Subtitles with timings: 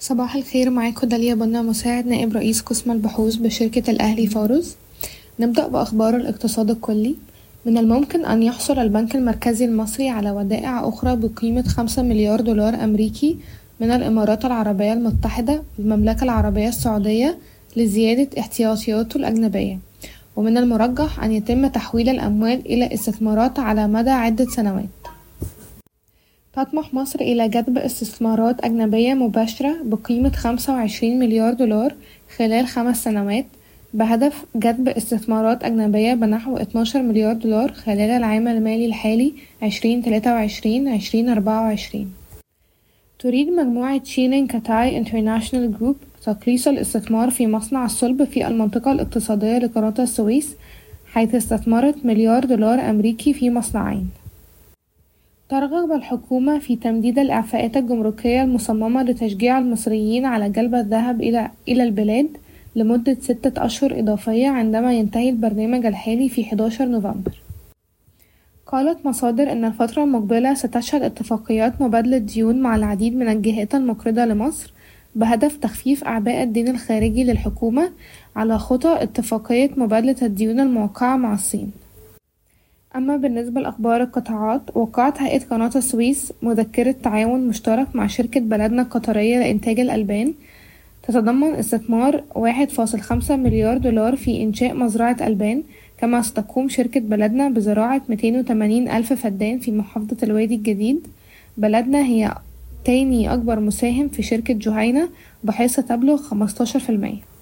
[0.00, 4.76] صباح الخير معاكم داليا بنا مساعد نائب رئيس قسم البحوث بشركة الأهلي فارس
[5.40, 7.14] نبدأ بأخبار الاقتصاد الكلي.
[7.66, 13.36] من الممكن أن يحصل البنك المركزي المصري على ودائع أخرى بقيمة خمسة مليار دولار أمريكي
[13.80, 17.38] من الإمارات العربية المتحدة والمملكة العربية السعودية
[17.76, 19.78] لزيادة احتياطياته الأجنبية.
[20.36, 24.88] ومن المرجح أن يتم تحويل الأموال إلى استثمارات على مدى عدة سنوات.
[26.58, 31.94] تطمح مصر إلى جذب استثمارات أجنبية مباشرة بقيمة خمسة وعشرين مليار دولار
[32.36, 33.46] خلال خمس سنوات
[33.94, 40.88] بهدف جذب استثمارات أجنبية بنحو اتناشر مليار دولار خلال العام المالي الحالي عشرين تلاتة وعشرين
[40.88, 42.12] عشرين أربعة وعشرين.
[43.18, 49.94] تريد مجموعة Xinxing Cathay International Group تقليص الاستثمار في مصنع الصلب في المنطقة الاقتصادية لقناة
[49.98, 50.56] السويس
[51.12, 54.08] حيث استثمرت مليار دولار أمريكي في مصنعين.
[55.48, 62.28] ترغب الحكومة في تمديد الإعفاءات الجمركية المصممة لتشجيع المصريين على جلب الذهب إلى إلى البلاد
[62.76, 67.38] لمدة ستة أشهر إضافية عندما ينتهي البرنامج الحالي في 11 نوفمبر.
[68.66, 74.72] قالت مصادر إن الفترة المقبلة ستشهد اتفاقيات مبادلة ديون مع العديد من الجهات المقرضة لمصر
[75.14, 77.90] بهدف تخفيف أعباء الدين الخارجي للحكومة
[78.36, 81.72] على خطى اتفاقية مبادلة الديون الموقعة مع الصين.
[82.96, 89.38] أما بالنسبة لأخبار القطاعات وقعت هيئة قناة السويس مذكرة تعاون مشترك مع شركة بلدنا القطرية
[89.38, 90.34] لإنتاج الألبان
[91.02, 95.62] تتضمن استثمار واحد فاصل خمسة مليار دولار في إنشاء مزرعة ألبان
[95.98, 101.06] كما ستقوم شركة بلدنا بزراعة ميتين وتمانين ألف فدان في محافظة الوادي الجديد.
[101.56, 102.34] بلدنا هي
[102.84, 105.08] تاني أكبر مساهم في شركة جهينة
[105.44, 107.37] بحيث تبلغ خمستاشر في المية.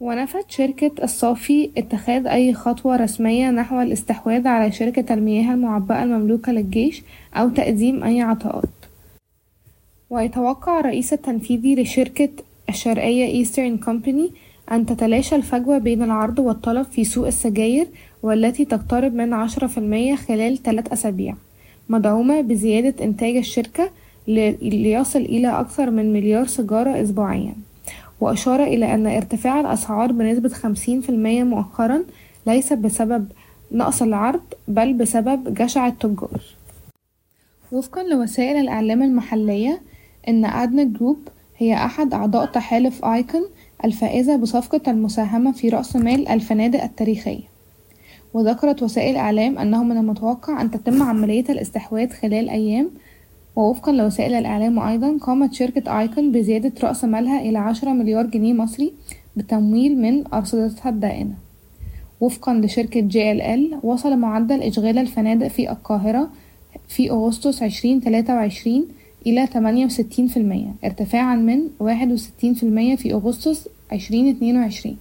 [0.00, 7.02] ونفت شركة الصافي اتخاذ أي خطوة رسمية نحو الاستحواذ على شركة المياه المعبأة المملوكة للجيش
[7.34, 8.68] أو تقديم أي عطاءات.
[10.10, 12.28] ويتوقع الرئيس التنفيذي لشركة
[12.68, 14.30] الشرقية Eastern Company
[14.72, 17.86] أن تتلاشى الفجوة بين العرض والطلب في سوق السجاير
[18.22, 21.34] والتي تقترب من عشرة في المية خلال ثلاث أسابيع
[21.88, 23.90] مدعومة بزيادة إنتاج الشركة
[24.28, 27.54] ليصل إلى أكثر من مليار سيجارة أسبوعيا.
[28.20, 32.04] وأشار إلى أن ارتفاع الأسعار بنسبة خمسين في المية مؤخرا
[32.46, 33.26] ليس بسبب
[33.72, 36.42] نقص العرض بل بسبب جشع التجار.
[37.72, 39.80] وفقا لوسائل الإعلام المحلية
[40.28, 41.18] إن أدنى جروب
[41.58, 43.44] هي أحد أعضاء تحالف آيكون
[43.84, 47.54] الفائزة بصفقة المساهمة في رأس مال الفنادق التاريخية.
[48.34, 52.90] وذكرت وسائل إعلام أنه من المتوقع أن تتم عملية الاستحواذ خلال أيام
[53.56, 58.92] ووفقا لوسائل الإعلام أيضا قامت شركة آيكون بزيادة رأس مالها إلى عشرة مليار جنيه مصري
[59.36, 61.34] بتمويل من أرصدتها الدائنة.
[62.20, 66.30] وفقا لشركة جي إل إل وصل معدل إشغال الفنادق في القاهرة
[66.88, 68.88] في أغسطس عشرين تلاتة وعشرين
[69.26, 74.56] إلى تمانية وستين في المية ارتفاعا من واحد وستين في المية في أغسطس عشرين اتنين
[74.56, 74.96] وعشرين.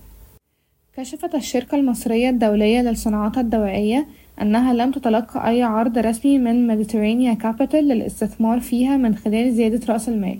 [0.97, 4.07] كشفت الشركة المصرية الدولية للصناعات الدوائية
[4.41, 10.09] أنها لم تتلقى أي عرض رسمي من Mediterrania Capital للاستثمار فيها من خلال زيادة رأس
[10.09, 10.39] المال.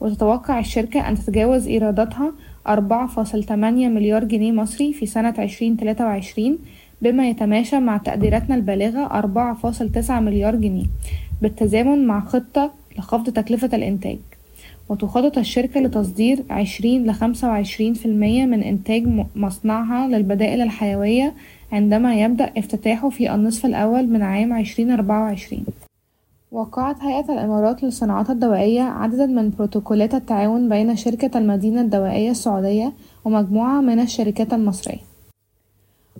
[0.00, 2.32] وتتوقع الشركة أن تتجاوز إيراداتها
[2.68, 6.58] أربعة فاصل تمانية مليار جنيه مصري في سنة عشرين تلاتة وعشرين
[7.02, 10.86] بما يتماشى مع تقديراتنا البالغة أربعة فاصل تسعة مليار جنيه
[11.42, 14.18] بالتزامن مع خطة لخفض تكلفة الإنتاج.
[14.88, 21.34] وتخطط الشركة لتصدير عشرين لخمسة وعشرين في المية من إنتاج مصنعها للبدائل الحيوية
[21.72, 25.64] عندما يبدأ افتتاحه في النصف الأول من عام عشرين أربعة وعشرين.
[26.52, 32.92] وقعت هيئة الإمارات للصناعات الدوائية عددا من بروتوكولات التعاون بين شركة المدينة الدوائية السعودية
[33.24, 34.98] ومجموعة من الشركات المصرية.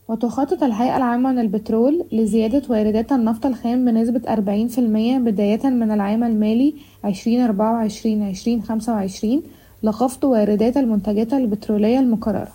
[0.09, 6.25] وتخطط الهيئة العامة للبترول لزيادة واردات النفط الخام بنسبة أربعين في المية بداية من العام
[6.25, 6.75] المالي
[7.05, 9.43] عشرين أربعة وعشرين عشرين خمسة وعشرين
[9.83, 12.49] لخفض واردات المنتجات البترولية المكررة.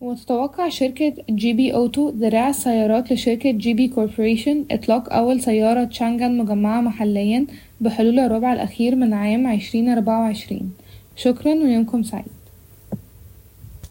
[0.00, 7.46] وتتوقع شركة GB Auto ذراع السيارات لشركة GB Corporation إطلاق أول سيارة Changan مجمعة محليا
[7.80, 10.72] بحلول الربع الأخير من عام عشرين أربعة وعشرين.
[11.16, 12.39] شكرا ويومكم سعيد.